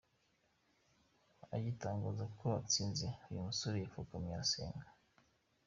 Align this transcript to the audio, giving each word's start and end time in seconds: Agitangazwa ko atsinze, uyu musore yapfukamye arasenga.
Agitangazwa 1.55 2.25
ko 2.39 2.47
atsinze, 2.59 3.07
uyu 3.29 3.47
musore 3.47 3.75
yapfukamye 3.79 4.31
arasenga. 4.33 4.87